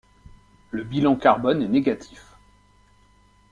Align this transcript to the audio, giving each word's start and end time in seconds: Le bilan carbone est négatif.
Le 0.71 0.83
bilan 0.83 1.15
carbone 1.15 1.61
est 1.61 1.67
négatif. 1.67 2.33